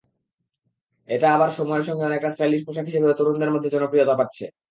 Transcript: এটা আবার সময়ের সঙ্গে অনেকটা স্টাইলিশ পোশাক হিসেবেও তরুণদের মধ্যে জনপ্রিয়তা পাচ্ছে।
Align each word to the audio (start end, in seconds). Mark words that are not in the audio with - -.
এটা 1.09 1.27
আবার 1.35 1.49
সময়ের 1.57 1.85
সঙ্গে 1.87 2.03
অনেকটা 2.05 2.29
স্টাইলিশ 2.31 2.61
পোশাক 2.65 2.85
হিসেবেও 2.85 3.17
তরুণদের 3.19 3.53
মধ্যে 3.53 3.73
জনপ্রিয়তা 3.75 4.15
পাচ্ছে। 4.19 4.45